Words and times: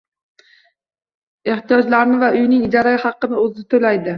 Ehtiyojlarini 1.51 2.17
va 2.25 2.33
uyining 2.39 2.67
ijara 2.71 2.97
haqini 3.05 3.43
oʻzi 3.45 3.71
toʻlaydi. 3.75 4.09